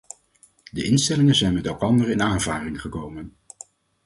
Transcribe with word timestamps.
De 0.71 0.83
instellingen 0.83 1.35
zijn 1.35 1.53
met 1.53 1.65
elkander 1.65 2.09
in 2.09 2.21
aanvaring 2.21 2.81
gekomen. 2.81 3.35